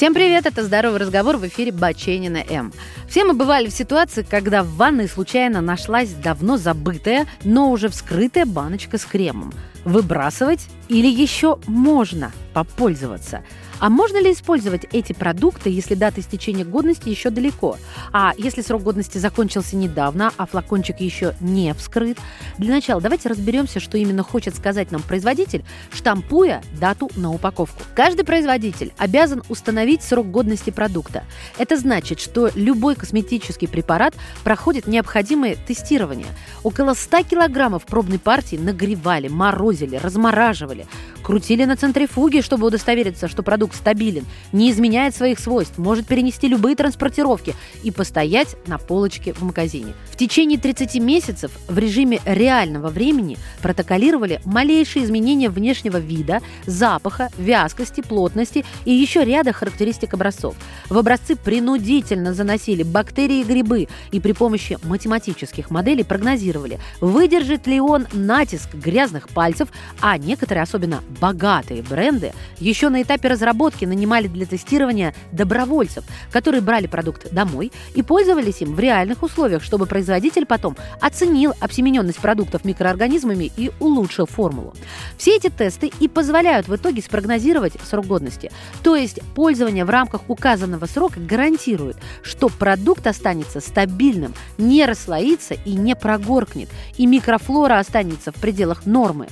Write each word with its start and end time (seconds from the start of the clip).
Всем 0.00 0.14
привет, 0.14 0.46
это 0.46 0.64
«Здоровый 0.64 0.98
разговор» 0.98 1.36
в 1.36 1.46
эфире 1.46 1.72
Баченина 1.72 2.42
М. 2.48 2.72
Все 3.06 3.22
мы 3.22 3.34
бывали 3.34 3.68
в 3.68 3.74
ситуации, 3.74 4.22
когда 4.22 4.62
в 4.62 4.76
ванной 4.76 5.06
случайно 5.06 5.60
нашлась 5.60 6.08
давно 6.08 6.56
забытая, 6.56 7.26
но 7.44 7.70
уже 7.70 7.90
вскрытая 7.90 8.46
баночка 8.46 8.96
с 8.96 9.04
кремом. 9.04 9.52
Выбрасывать 9.84 10.68
или 10.88 11.06
еще 11.06 11.58
можно 11.66 12.32
попользоваться? 12.54 13.44
А 13.80 13.88
можно 13.88 14.20
ли 14.20 14.32
использовать 14.32 14.84
эти 14.92 15.14
продукты, 15.14 15.70
если 15.70 15.94
дата 15.94 16.20
истечения 16.20 16.64
годности 16.64 17.08
еще 17.08 17.30
далеко? 17.30 17.78
А 18.12 18.34
если 18.36 18.60
срок 18.60 18.82
годности 18.82 19.16
закончился 19.16 19.74
недавно, 19.74 20.32
а 20.36 20.46
флакончик 20.46 21.00
еще 21.00 21.34
не 21.40 21.72
вскрыт? 21.72 22.18
Для 22.58 22.74
начала 22.74 23.00
давайте 23.00 23.30
разберемся, 23.30 23.80
что 23.80 23.96
именно 23.96 24.22
хочет 24.22 24.54
сказать 24.54 24.92
нам 24.92 25.02
производитель, 25.02 25.64
штампуя 25.92 26.62
дату 26.78 27.10
на 27.16 27.32
упаковку. 27.32 27.82
Каждый 27.94 28.24
производитель 28.24 28.92
обязан 28.98 29.42
установить 29.48 30.02
срок 30.02 30.30
годности 30.30 30.68
продукта. 30.68 31.24
Это 31.56 31.78
значит, 31.78 32.20
что 32.20 32.50
любой 32.54 32.96
косметический 32.96 33.66
препарат 33.66 34.14
проходит 34.44 34.86
необходимое 34.86 35.56
тестирование. 35.56 36.26
Около 36.62 36.92
100 36.92 37.22
килограммов 37.22 37.86
пробной 37.86 38.18
партии 38.18 38.56
нагревали, 38.56 39.28
морозили, 39.28 39.96
размораживали, 39.96 40.86
крутили 41.30 41.64
на 41.64 41.76
центрифуге, 41.76 42.42
чтобы 42.42 42.66
удостовериться, 42.66 43.28
что 43.28 43.44
продукт 43.44 43.76
стабилен, 43.76 44.24
не 44.50 44.68
изменяет 44.72 45.14
своих 45.14 45.38
свойств, 45.38 45.78
может 45.78 46.08
перенести 46.08 46.48
любые 46.48 46.74
транспортировки 46.74 47.54
и 47.84 47.92
постоять 47.92 48.56
на 48.66 48.78
полочке 48.78 49.32
в 49.32 49.42
магазине. 49.42 49.94
В 50.10 50.16
течение 50.16 50.58
30 50.58 50.96
месяцев 50.96 51.52
в 51.68 51.78
режиме 51.78 52.18
реального 52.24 52.88
времени 52.88 53.38
протоколировали 53.62 54.40
малейшие 54.44 55.04
изменения 55.04 55.50
внешнего 55.50 55.98
вида, 55.98 56.40
запаха, 56.66 57.28
вязкости, 57.38 58.00
плотности 58.00 58.64
и 58.84 58.92
еще 58.92 59.24
ряда 59.24 59.52
характеристик 59.52 60.14
образцов. 60.14 60.56
В 60.88 60.98
образцы 60.98 61.36
принудительно 61.36 62.34
заносили 62.34 62.82
бактерии 62.82 63.42
и 63.42 63.44
грибы 63.44 63.86
и 64.10 64.18
при 64.18 64.32
помощи 64.32 64.78
математических 64.82 65.70
моделей 65.70 66.02
прогнозировали, 66.02 66.80
выдержит 67.00 67.68
ли 67.68 67.80
он 67.80 68.08
натиск 68.12 68.74
грязных 68.74 69.28
пальцев, 69.28 69.68
а 70.00 70.18
некоторые, 70.18 70.64
особенно 70.64 71.04
богатые 71.20 71.82
бренды, 71.82 72.32
еще 72.58 72.88
на 72.88 73.02
этапе 73.02 73.28
разработки 73.28 73.84
нанимали 73.84 74.26
для 74.26 74.46
тестирования 74.46 75.14
добровольцев, 75.32 76.04
которые 76.32 76.60
брали 76.60 76.86
продукт 76.86 77.32
домой 77.32 77.72
и 77.94 78.02
пользовались 78.02 78.62
им 78.62 78.74
в 78.74 78.80
реальных 78.80 79.22
условиях, 79.22 79.62
чтобы 79.62 79.86
производитель 79.86 80.46
потом 80.46 80.76
оценил 81.00 81.52
обсемененность 81.60 82.18
продуктов 82.18 82.64
микроорганизмами 82.64 83.50
и 83.56 83.70
улучшил 83.80 84.26
формулу. 84.26 84.74
Все 85.16 85.36
эти 85.36 85.48
тесты 85.48 85.90
и 86.00 86.08
позволяют 86.08 86.68
в 86.68 86.74
итоге 86.74 87.02
спрогнозировать 87.02 87.74
срок 87.84 88.06
годности. 88.06 88.50
То 88.82 88.96
есть 88.96 89.20
пользование 89.34 89.84
в 89.84 89.90
рамках 89.90 90.22
указанного 90.28 90.86
срока 90.86 91.20
гарантирует, 91.20 91.96
что 92.22 92.48
продукт 92.48 93.06
останется 93.06 93.60
стабильным, 93.60 94.34
не 94.58 94.84
расслоится 94.86 95.54
и 95.54 95.74
не 95.74 95.94
прогоркнет, 95.94 96.68
и 96.96 97.06
микрофлора 97.06 97.78
останется 97.78 98.32
в 98.32 98.36
пределах 98.36 98.86
нормы. 98.86 99.28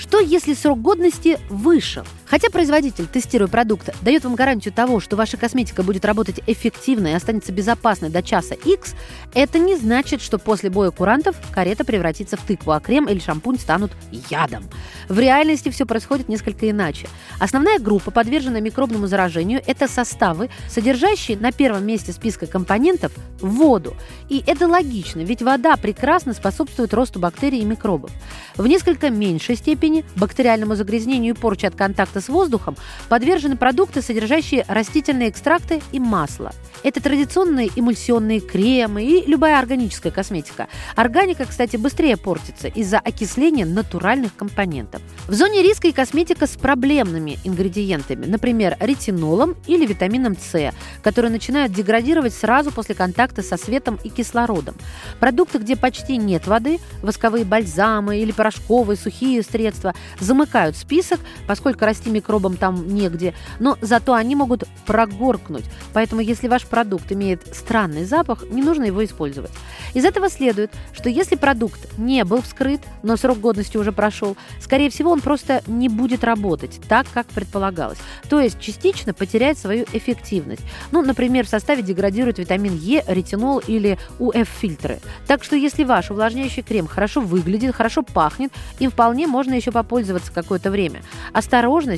Что, 0.00 0.18
если 0.18 0.54
срок 0.54 0.80
годности 0.80 1.38
вышел? 1.50 2.04
Хотя 2.30 2.48
производитель, 2.48 3.08
тестируя 3.08 3.48
продукт, 3.48 3.90
дает 4.02 4.22
вам 4.22 4.36
гарантию 4.36 4.72
того, 4.72 5.00
что 5.00 5.16
ваша 5.16 5.36
косметика 5.36 5.82
будет 5.82 6.04
работать 6.04 6.40
эффективно 6.46 7.08
и 7.08 7.12
останется 7.12 7.50
безопасной 7.50 8.08
до 8.08 8.22
часа 8.22 8.54
X, 8.54 8.94
это 9.34 9.58
не 9.58 9.76
значит, 9.76 10.22
что 10.22 10.38
после 10.38 10.70
боя 10.70 10.92
курантов 10.92 11.34
карета 11.50 11.84
превратится 11.84 12.36
в 12.36 12.42
тыкву, 12.42 12.70
а 12.70 12.78
крем 12.78 13.08
или 13.08 13.18
шампунь 13.18 13.58
станут 13.58 13.90
ядом. 14.30 14.64
В 15.08 15.18
реальности 15.18 15.70
все 15.70 15.86
происходит 15.86 16.28
несколько 16.28 16.70
иначе. 16.70 17.08
Основная 17.40 17.80
группа, 17.80 18.12
подверженная 18.12 18.60
микробному 18.60 19.08
заражению, 19.08 19.60
это 19.66 19.88
составы, 19.88 20.50
содержащие 20.68 21.36
на 21.36 21.50
первом 21.50 21.84
месте 21.84 22.12
списка 22.12 22.46
компонентов 22.46 23.12
воду. 23.40 23.96
И 24.28 24.44
это 24.46 24.68
логично, 24.68 25.20
ведь 25.20 25.42
вода 25.42 25.76
прекрасно 25.76 26.32
способствует 26.32 26.94
росту 26.94 27.18
бактерий 27.18 27.60
и 27.60 27.64
микробов. 27.64 28.12
В 28.56 28.66
несколько 28.68 29.10
меньшей 29.10 29.56
степени 29.56 30.04
бактериальному 30.14 30.76
загрязнению 30.76 31.34
и 31.34 31.36
порче 31.36 31.66
от 31.66 31.74
контакта 31.74 32.19
с 32.20 32.28
воздухом 32.28 32.76
подвержены 33.08 33.56
продукты, 33.56 34.02
содержащие 34.02 34.64
растительные 34.68 35.30
экстракты 35.30 35.80
и 35.92 36.00
масло. 36.00 36.52
Это 36.82 37.02
традиционные 37.02 37.68
эмульсионные 37.74 38.40
кремы 38.40 39.04
и 39.04 39.26
любая 39.26 39.58
органическая 39.58 40.12
косметика. 40.12 40.68
Органика, 40.96 41.44
кстати, 41.44 41.76
быстрее 41.76 42.16
портится 42.16 42.68
из-за 42.68 42.98
окисления 42.98 43.66
натуральных 43.66 44.34
компонентов. 44.34 45.02
В 45.28 45.34
зоне 45.34 45.62
риска 45.62 45.88
и 45.88 45.92
косметика 45.92 46.46
с 46.46 46.56
проблемными 46.56 47.38
ингредиентами, 47.44 48.26
например, 48.26 48.76
ретинолом 48.80 49.56
или 49.66 49.86
витамином 49.86 50.36
С, 50.38 50.72
которые 51.02 51.30
начинают 51.30 51.72
деградировать 51.72 52.34
сразу 52.34 52.72
после 52.72 52.94
контакта 52.94 53.42
со 53.42 53.56
светом 53.56 53.98
и 54.02 54.08
кислородом. 54.08 54.74
Продукты, 55.18 55.58
где 55.58 55.76
почти 55.76 56.16
нет 56.16 56.46
воды, 56.46 56.78
восковые 57.02 57.44
бальзамы 57.44 58.18
или 58.18 58.32
порошковые 58.32 58.96
сухие 58.96 59.42
средства, 59.42 59.94
замыкают 60.18 60.76
список, 60.76 61.20
поскольку 61.46 61.84
расти 61.84 62.09
микробам 62.12 62.56
там 62.56 62.94
негде, 62.94 63.34
но 63.58 63.76
зато 63.80 64.14
они 64.14 64.36
могут 64.36 64.64
прогоркнуть. 64.86 65.64
Поэтому 65.92 66.20
если 66.20 66.48
ваш 66.48 66.66
продукт 66.66 67.10
имеет 67.12 67.54
странный 67.54 68.04
запах, 68.04 68.44
не 68.50 68.62
нужно 68.62 68.84
его 68.84 69.04
использовать. 69.04 69.50
Из 69.94 70.04
этого 70.04 70.28
следует, 70.30 70.72
что 70.92 71.08
если 71.08 71.36
продукт 71.36 71.98
не 71.98 72.24
был 72.24 72.42
вскрыт, 72.42 72.80
но 73.02 73.16
срок 73.16 73.40
годности 73.40 73.76
уже 73.76 73.92
прошел, 73.92 74.36
скорее 74.60 74.90
всего, 74.90 75.10
он 75.10 75.20
просто 75.20 75.62
не 75.66 75.88
будет 75.88 76.24
работать 76.24 76.80
так, 76.88 77.06
как 77.12 77.26
предполагалось. 77.26 77.98
То 78.28 78.40
есть 78.40 78.60
частично 78.60 79.12
потеряет 79.14 79.58
свою 79.58 79.84
эффективность. 79.92 80.62
Ну, 80.92 81.02
например, 81.02 81.46
в 81.46 81.48
составе 81.48 81.82
деградирует 81.82 82.38
витамин 82.38 82.76
Е, 82.76 83.04
ретинол 83.06 83.58
или 83.58 83.98
УФ-фильтры. 84.18 85.00
Так 85.26 85.44
что 85.44 85.56
если 85.56 85.84
ваш 85.84 86.10
увлажняющий 86.10 86.62
крем 86.62 86.86
хорошо 86.86 87.20
выглядит, 87.20 87.74
хорошо 87.74 88.02
пахнет, 88.02 88.52
им 88.78 88.90
вполне 88.90 89.26
можно 89.26 89.54
еще 89.54 89.72
попользоваться 89.72 90.32
какое-то 90.32 90.70
время. 90.70 91.02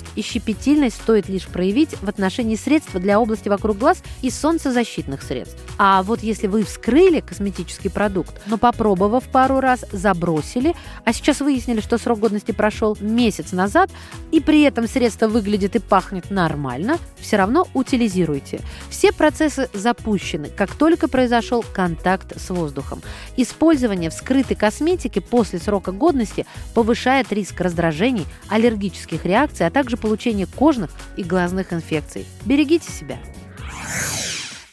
Осторожность 0.00 0.04
и 0.16 0.22
щепетильность 0.22 0.96
стоит 0.96 1.28
лишь 1.28 1.46
проявить 1.46 1.90
в 2.00 2.08
отношении 2.08 2.56
средств 2.56 2.92
для 2.94 3.20
области 3.20 3.48
вокруг 3.48 3.78
глаз 3.78 4.02
и 4.22 4.30
солнцезащитных 4.30 5.22
средств. 5.22 5.56
А 5.78 6.02
вот 6.02 6.22
если 6.22 6.46
вы 6.46 6.64
вскрыли 6.64 7.20
косметический 7.20 7.90
продукт, 7.90 8.40
но 8.46 8.58
попробовав 8.58 9.24
пару 9.24 9.60
раз, 9.60 9.84
забросили, 9.92 10.74
а 11.04 11.12
сейчас 11.12 11.40
выяснили, 11.40 11.80
что 11.80 11.98
срок 11.98 12.20
годности 12.20 12.52
прошел 12.52 12.96
месяц 13.00 13.52
назад, 13.52 13.90
и 14.32 14.40
при 14.40 14.62
этом 14.62 14.86
средство 14.86 15.28
выглядит 15.28 15.76
и 15.76 15.78
пахнет 15.78 16.30
нормально, 16.30 16.98
все 17.18 17.36
равно 17.36 17.66
утилизируйте. 17.74 18.60
Все 18.90 19.12
процессы 19.12 19.68
запущены, 19.72 20.48
как 20.48 20.74
только 20.74 21.08
произошел 21.08 21.64
контакт 21.72 22.38
с 22.40 22.50
воздухом. 22.50 23.02
Использование 23.36 24.10
вскрытой 24.10 24.56
косметики 24.56 25.18
после 25.18 25.58
срока 25.58 25.92
годности 25.92 26.46
повышает 26.74 27.32
риск 27.32 27.60
раздражений, 27.60 28.26
аллергических 28.48 29.24
реакций, 29.24 29.66
а 29.66 29.70
также 29.70 29.89
получения 29.96 30.46
кожных 30.46 30.90
и 31.16 31.22
глазных 31.22 31.72
инфекций. 31.72 32.26
Берегите 32.44 32.90
себя. 32.90 33.18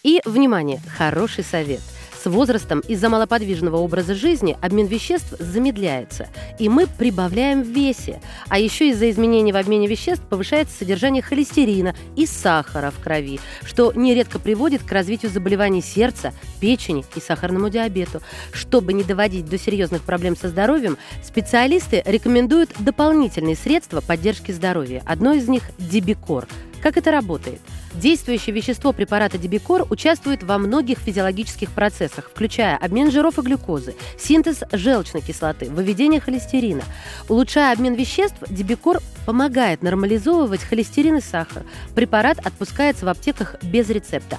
И, 0.03 0.21
внимание, 0.25 0.79
хороший 0.97 1.43
совет– 1.43 1.81
с 2.17 2.29
возрастом 2.29 2.79
из-за 2.81 3.09
малоподвижного 3.09 3.77
образа 3.77 4.15
жизни 4.15 4.57
обмен 4.61 4.87
веществ 4.87 5.35
замедляется, 5.39 6.27
и 6.59 6.69
мы 6.69 6.87
прибавляем 6.87 7.63
в 7.63 7.67
весе. 7.67 8.21
А 8.49 8.59
еще 8.59 8.89
из-за 8.89 9.09
изменений 9.09 9.51
в 9.51 9.57
обмене 9.57 9.87
веществ 9.87 10.23
повышается 10.23 10.77
содержание 10.77 11.21
холестерина 11.21 11.95
и 12.15 12.25
сахара 12.25 12.91
в 12.91 13.01
крови, 13.01 13.39
что 13.63 13.91
нередко 13.93 14.39
приводит 14.39 14.83
к 14.83 14.91
развитию 14.91 15.31
заболеваний 15.31 15.81
сердца, 15.81 16.33
печени 16.59 17.05
и 17.15 17.19
сахарному 17.19 17.69
диабету. 17.69 18.21
Чтобы 18.51 18.93
не 18.93 19.03
доводить 19.03 19.45
до 19.47 19.57
серьезных 19.57 20.01
проблем 20.01 20.35
со 20.35 20.49
здоровьем, 20.49 20.97
специалисты 21.23 22.01
рекомендуют 22.05 22.71
дополнительные 22.79 23.55
средства 23.55 24.01
поддержки 24.01 24.51
здоровья. 24.51 25.03
Одно 25.05 25.33
из 25.33 25.47
них– 25.47 25.63
Дебикор. 25.77 26.47
Как 26.81 26.97
это 26.97 27.11
работает? 27.11 27.61
Действующее 27.97 28.53
вещество 28.53 28.93
препарата 28.93 29.39
Дебикор 29.39 29.87
участвует 29.89 30.43
во 30.43 30.59
многих 30.59 30.99
физиологических 30.99 31.71
процессах, 31.71 32.29
включая 32.29 32.77
обмен 32.77 33.09
жиров 33.09 33.39
и 33.39 33.41
глюкозы, 33.41 33.95
синтез 34.19 34.63
желчной 34.71 35.21
кислоты, 35.21 35.69
выведение 35.69 36.21
холестерина. 36.21 36.83
Улучшая 37.27 37.73
обмен 37.73 37.95
веществ, 37.95 38.37
Дебикор 38.49 38.99
помогает 39.25 39.81
нормализовывать 39.81 40.61
холестерин 40.61 41.17
и 41.17 41.21
сахар. 41.21 41.63
Препарат 41.95 42.37
отпускается 42.45 43.05
в 43.05 43.09
аптеках 43.09 43.55
без 43.63 43.89
рецепта. 43.89 44.37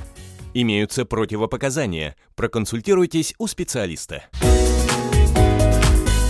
Имеются 0.54 1.04
противопоказания. 1.04 2.14
Проконсультируйтесь 2.36 3.34
у 3.38 3.48
специалиста. 3.48 4.24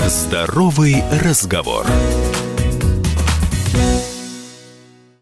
Здоровый 0.07 1.03
разговор. 1.23 1.87